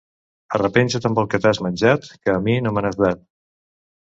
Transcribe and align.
Arrepenja't 0.57 1.05
amb 1.09 1.21
el 1.23 1.29
que 1.33 1.39
t'has 1.43 1.59
menjat, 1.67 2.09
que, 2.25 2.35
a 2.37 2.39
mi, 2.47 2.57
no 2.69 2.73
me 2.79 2.85
n'has 2.89 2.99
dat. 3.05 3.23